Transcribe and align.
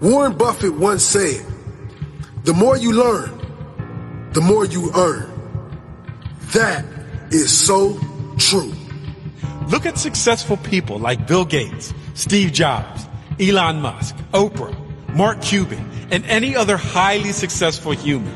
Warren 0.00 0.36
Buffett 0.36 0.74
once 0.74 1.02
said, 1.02 1.44
the 2.44 2.52
more 2.52 2.76
you 2.76 2.92
learn, 2.92 4.30
the 4.32 4.40
more 4.40 4.64
you 4.64 4.92
earn. 4.94 5.32
That 6.52 6.84
is 7.30 7.50
so 7.50 7.98
true. 8.38 8.72
Look 9.68 9.86
at 9.86 9.98
successful 9.98 10.58
people 10.58 10.98
like 10.98 11.26
Bill 11.26 11.44
Gates, 11.44 11.92
Steve 12.14 12.52
Jobs, 12.52 13.06
Elon 13.40 13.80
Musk, 13.80 14.14
Oprah, 14.32 14.74
Mark 15.14 15.40
Cuban, 15.42 15.90
and 16.10 16.24
any 16.26 16.54
other 16.54 16.76
highly 16.76 17.32
successful 17.32 17.92
human. 17.92 18.32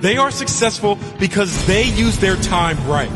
They 0.00 0.16
are 0.16 0.30
successful 0.30 0.96
because 1.18 1.66
they 1.66 1.82
use 1.82 2.18
their 2.18 2.36
time 2.36 2.78
right. 2.86 3.10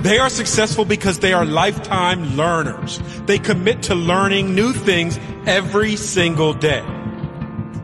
They 0.00 0.18
are 0.18 0.30
successful 0.30 0.84
because 0.84 1.18
they 1.18 1.32
are 1.32 1.44
lifetime 1.44 2.36
learners. 2.36 3.00
They 3.26 3.38
commit 3.38 3.82
to 3.84 3.94
learning 3.94 4.54
new 4.54 4.72
things 4.72 5.18
every 5.46 5.96
single 5.96 6.54
day. 6.54 6.82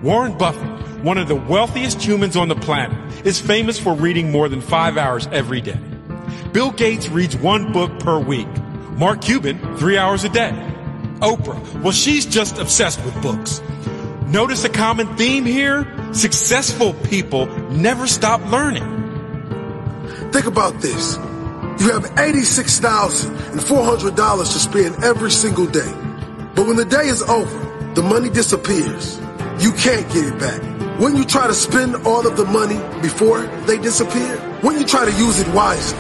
Warren 0.03 0.37
Buffett, 0.39 0.69
one 1.03 1.19
of 1.19 1.29
the 1.29 1.35
wealthiest 1.35 2.03
humans 2.03 2.37
on 2.37 2.49
the 2.49 2.57
planet, 2.57 3.27
is 3.27 3.41
famous 3.41 3.79
for 3.79 3.95
reading 3.95 4.31
more 4.31 4.49
than 4.49 4.61
five 4.61 4.97
hours 4.97 5.27
every 5.29 5.61
day. 5.61 5.79
Bill 6.53 6.71
Gates 6.71 7.09
reads 7.09 7.37
one 7.37 7.73
book 7.73 7.99
per 8.01 8.19
week. 8.19 8.49
Mark 8.93 9.21
Cuban, 9.21 9.77
three 9.77 9.99
hours 9.99 10.25
a 10.25 10.29
day. 10.29 10.53
Oprah, 11.21 11.83
well, 11.83 11.93
she's 11.93 12.27
just 12.27 12.59
obsessed 12.59 13.05
with 13.05 13.21
books. 13.23 13.63
Notice 14.27 14.65
a 14.65 14.69
common 14.69 15.17
theme 15.17 15.45
here? 15.45 15.87
Successful 16.13 16.95
people 16.95 17.47
never 17.71 18.07
stop 18.07 18.41
learning. 18.51 18.99
Think 20.33 20.47
about 20.47 20.81
this. 20.81 21.17
You 21.81 21.93
have 21.93 22.05
$86,400 22.15 24.39
to 24.39 24.59
spend 24.59 25.05
every 25.05 25.31
single 25.31 25.67
day. 25.67 25.93
But 26.61 26.67
when 26.67 26.77
the 26.77 26.85
day 26.85 27.07
is 27.07 27.23
over, 27.23 27.59
the 27.95 28.03
money 28.03 28.29
disappears. 28.29 29.19
You 29.61 29.73
can't 29.73 30.07
get 30.13 30.27
it 30.27 30.39
back. 30.39 30.61
When 31.01 31.17
you 31.17 31.25
try 31.25 31.47
to 31.47 31.55
spend 31.55 31.97
all 32.07 32.27
of 32.27 32.37
the 32.37 32.45
money 32.45 32.77
before 33.01 33.47
they 33.65 33.79
disappear, 33.79 34.37
when 34.61 34.79
you 34.79 34.85
try 34.85 35.07
to 35.07 35.13
use 35.13 35.41
it 35.41 35.49
wisely, 35.55 35.99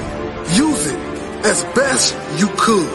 use 0.54 0.84
it 0.84 0.98
as 1.46 1.64
best 1.74 2.14
you 2.38 2.46
could. 2.58 2.86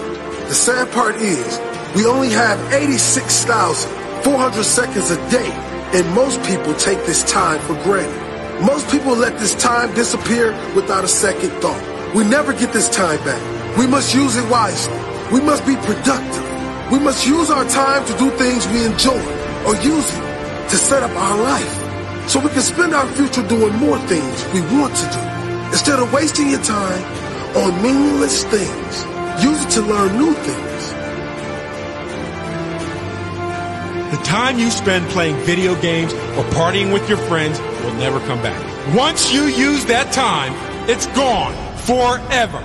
The 0.47 0.53
sad 0.53 0.91
part 0.91 1.15
is, 1.15 1.59
we 1.95 2.05
only 2.05 2.29
have 2.29 2.59
86,400 2.71 4.63
seconds 4.63 5.09
a 5.09 5.17
day, 5.31 5.49
and 5.97 6.07
most 6.13 6.43
people 6.43 6.75
take 6.75 7.03
this 7.07 7.23
time 7.23 7.59
for 7.61 7.73
granted. 7.81 8.61
Most 8.63 8.87
people 8.91 9.15
let 9.15 9.39
this 9.39 9.55
time 9.55 9.91
disappear 9.95 10.51
without 10.75 11.03
a 11.03 11.07
second 11.07 11.49
thought. 11.61 11.81
We 12.13 12.25
never 12.25 12.53
get 12.53 12.71
this 12.73 12.91
time 12.91 13.17
back. 13.25 13.41
We 13.75 13.87
must 13.87 14.13
use 14.13 14.35
it 14.35 14.47
wisely. 14.51 14.99
We 15.33 15.41
must 15.41 15.65
be 15.65 15.75
productive. 15.77 16.44
We 16.91 16.99
must 16.99 17.25
use 17.25 17.49
our 17.49 17.65
time 17.65 18.05
to 18.05 18.17
do 18.19 18.29
things 18.37 18.67
we 18.67 18.85
enjoy 18.85 19.19
or 19.65 19.75
use 19.77 20.07
it 20.13 20.69
to 20.69 20.77
set 20.77 21.01
up 21.01 21.09
our 21.11 21.41
life 21.41 22.29
so 22.29 22.39
we 22.39 22.49
can 22.49 22.61
spend 22.61 22.93
our 22.93 23.07
future 23.13 23.41
doing 23.47 23.73
more 23.77 23.97
things 24.07 24.45
we 24.53 24.61
want 24.61 24.95
to 24.95 25.09
do. 25.09 25.19
Instead 25.69 25.99
of 25.99 26.13
wasting 26.13 26.51
your 26.51 26.61
time 26.61 27.03
on 27.57 27.81
meaningless 27.81 28.43
things, 28.45 29.03
use 29.43 29.65
it 29.65 29.69
to 29.71 29.81
learn 29.81 30.15
new 30.15 30.33
things. 30.33 30.91
The 34.11 34.23
time 34.23 34.59
you 34.59 34.69
spend 34.69 35.07
playing 35.09 35.37
video 35.37 35.73
games 35.81 36.13
or 36.13 36.43
partying 36.53 36.93
with 36.93 37.09
your 37.09 37.17
friends 37.17 37.59
will 37.83 37.95
never 37.95 38.19
come 38.27 38.41
back. 38.43 38.61
Once 38.95 39.33
you 39.33 39.45
use 39.45 39.85
that 39.85 40.13
time, 40.13 40.53
it's 40.87 41.07
gone 41.07 41.55
forever. 41.77 42.63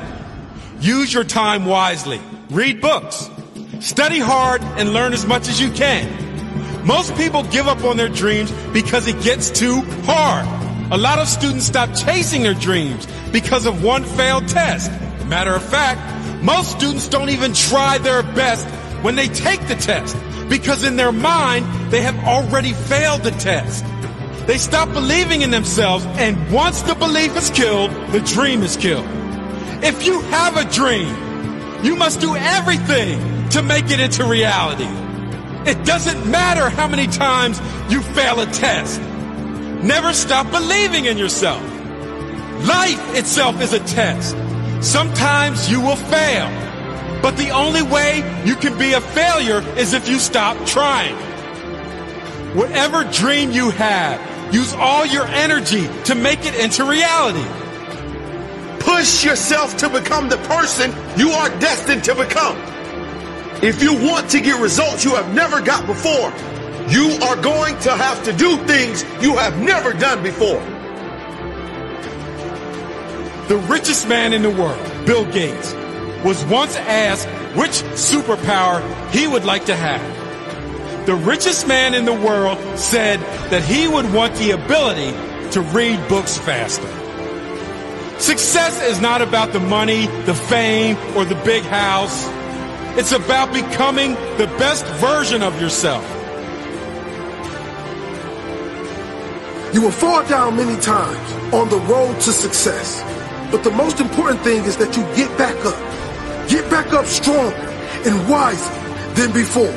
Use 0.81 1.13
your 1.13 1.25
time 1.25 1.65
wisely. 1.65 2.21
Read 2.51 2.83
books. 2.83 3.31
Study 3.81 4.19
hard 4.19 4.61
and 4.77 4.93
learn 4.93 5.15
as 5.15 5.25
much 5.25 5.49
as 5.49 5.59
you 5.59 5.71
can. 5.71 6.87
Most 6.87 7.17
people 7.17 7.45
give 7.45 7.67
up 7.67 7.83
on 7.83 7.97
their 7.97 8.11
dreams 8.11 8.53
because 8.75 9.09
it 9.09 9.23
gets 9.23 9.49
too 9.49 9.81
hard. 10.05 10.47
A 10.93 10.99
lot 10.99 11.19
of 11.19 11.27
students 11.27 11.65
stop 11.65 11.95
chasing 11.95 12.43
their 12.43 12.53
dreams 12.53 13.07
because 13.33 13.65
of 13.65 13.83
one 13.83 14.05
failed 14.05 14.47
test. 14.49 14.91
Matter 15.25 15.55
of 15.55 15.63
fact, 15.63 15.99
most 16.43 16.73
students 16.73 17.09
don't 17.09 17.31
even 17.31 17.55
try 17.55 17.97
their 17.97 18.23
best 18.23 18.67
when 19.03 19.17
they 19.17 19.29
take 19.29 19.67
the 19.67 19.77
test 19.77 20.15
because 20.51 20.85
in 20.85 20.97
their 20.97 21.13
mind, 21.13 21.65
they 21.91 22.03
have 22.03 22.19
already 22.25 22.75
failed 22.75 23.23
the 23.23 23.31
test. 23.31 23.83
They 24.47 24.59
stop 24.59 24.93
believing 24.93 25.41
in 25.41 25.51
themselves, 25.51 26.05
and 26.19 26.53
once 26.53 26.83
the 26.83 26.95
belief 26.95 27.35
is 27.35 27.49
killed, 27.49 27.93
the 28.13 28.21
dream 28.21 28.63
is 28.63 28.77
killed. 28.77 29.07
If 29.83 30.05
you 30.05 30.21
have 30.23 30.59
a 30.59 30.71
dream, 30.71 31.15
you 31.83 31.97
must 31.97 32.21
do 32.21 32.37
everything 32.37 33.40
to 33.51 33.63
make 33.63 33.91
it 33.91 34.01
into 34.01 34.25
reality. 34.25 34.89
It 35.69 35.85
doesn't 35.85 36.31
matter 36.31 36.71
how 36.71 36.89
many 36.89 37.07
times 37.07 37.61
you 37.91 38.01
fail 38.01 38.41
a 38.41 38.47
test. 38.47 39.01
Never 39.83 40.13
stop 40.13 40.51
believing 40.51 41.07
in 41.07 41.19
yourself. 41.19 41.63
Life 42.67 43.17
itself 43.17 43.61
is 43.61 43.73
a 43.73 43.81
test. 43.81 44.37
Sometimes 44.83 45.71
you 45.71 45.81
will 45.81 45.97
fail, 45.97 46.49
but 47.23 47.37
the 47.37 47.51
only 47.51 47.83
way 47.83 48.19
you 48.45 48.57
can 48.57 48.79
be 48.79 48.93
a 48.93 49.01
failure 49.01 49.61
is 49.77 49.93
if 49.93 50.09
you 50.09 50.19
stop 50.19 50.57
trying. 50.67 51.17
Whatever 52.57 53.05
dream 53.05 53.51
you 53.51 53.71
have, 53.71 54.55
use 54.55 54.75
all 54.75 55.05
your 55.07 55.27
energy 55.27 55.89
to 56.05 56.15
make 56.15 56.45
it 56.45 56.55
into 56.55 56.85
reality. 56.85 57.45
Push 58.81 59.25
yourself 59.25 59.77
to 59.79 59.89
become 59.89 60.29
the 60.29 60.39
person 60.39 60.93
you 61.17 61.31
are 61.31 61.49
destined 61.61 62.05
to 62.05 62.15
become. 62.15 62.57
If 63.63 63.83
you 63.83 63.93
want 63.93 64.31
to 64.31 64.41
get 64.41 64.59
results 64.59 65.05
you 65.05 65.15
have 65.17 65.35
never 65.35 65.61
got 65.61 65.87
before, 65.87 66.33
you 66.89 67.11
are 67.23 67.37
going 67.37 67.79
to 67.81 67.95
have 67.95 68.25
to 68.25 68.33
do 68.33 68.57
things 68.67 69.03
you 69.21 69.37
have 69.37 69.59
never 69.61 69.93
done 69.93 70.23
before. 70.23 70.61
The 73.49 73.59
richest 73.69 74.09
man 74.09 74.33
in 74.33 74.43
the 74.43 74.51
world, 74.51 74.81
Bill 75.05 75.31
Gates, 75.31 75.75
was 76.25 76.43
once 76.47 76.75
asked 76.77 77.29
which 77.55 77.83
superpower 77.99 78.81
he 79.11 79.27
would 79.27 79.45
like 79.45 79.67
to 79.67 79.77
have. 79.77 81.07
The 81.07 81.17
richest 81.17 81.69
man 81.69 81.93
in 81.93 82.07
the 82.07 82.15
world 82.15 82.59
said 82.79 83.21
that 83.51 83.63
he 83.63 83.87
would 83.87 84.11
want 84.15 84.37
the 84.37 84.53
ability 84.53 85.11
to 85.51 85.61
read 85.61 86.09
books 86.09 86.39
faster. 86.39 86.87
Success 88.19 88.83
is 88.83 89.01
not 89.01 89.21
about 89.21 89.53
the 89.53 89.61
money, 89.61 90.07
the 90.25 90.35
fame, 90.35 90.97
or 91.15 91.27
the 91.27 91.35
big 91.45 91.63
house. 91.65 92.40
It's 93.01 93.13
about 93.13 93.51
becoming 93.55 94.13
the 94.37 94.47
best 94.59 94.85
version 95.01 95.43
of 95.43 95.59
yourself. 95.59 96.05
You 99.73 99.81
will 99.81 99.91
fall 99.91 100.23
down 100.29 100.57
many 100.57 100.79
times 100.83 101.33
on 101.55 101.71
the 101.71 101.79
road 101.89 102.21
to 102.21 102.31
success. 102.31 103.01
But 103.51 103.65
the 103.65 103.71
most 103.71 104.01
important 104.01 104.43
thing 104.43 104.65
is 104.65 104.77
that 104.77 104.99
you 104.99 105.03
get 105.17 105.31
back 105.39 105.57
up. 105.65 105.81
Get 106.51 106.71
back 106.71 106.93
up 106.93 107.07
stronger 107.07 107.57
and 108.05 108.29
wiser 108.29 108.71
than 109.15 109.33
before. 109.33 109.73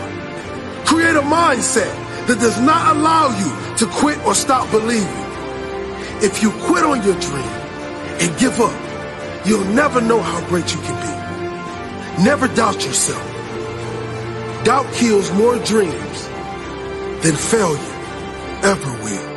Create 0.84 1.16
a 1.16 1.22
mindset 1.22 1.96
that 2.28 2.42
does 2.42 2.60
not 2.60 2.94
allow 2.94 3.30
you 3.40 3.78
to 3.78 3.86
quit 4.02 4.20
or 4.26 4.36
stop 4.36 4.70
believing. 4.70 5.08
If 6.22 6.44
you 6.44 6.52
quit 6.68 6.84
on 6.84 7.02
your 7.04 7.18
dream 7.22 7.54
and 8.20 8.38
give 8.38 8.60
up, 8.60 9.48
you'll 9.48 9.72
never 9.74 10.02
know 10.02 10.22
how 10.22 10.46
great 10.50 10.76
you 10.76 10.82
can 10.82 11.08
be. 11.08 11.23
Never 12.20 12.48
doubt 12.48 12.86
yourself. 12.86 13.24
Doubt 14.64 14.86
kills 14.94 15.32
more 15.32 15.58
dreams 15.60 16.28
than 17.24 17.36
failure 17.36 17.80
ever 18.64 18.92
will. 19.04 19.33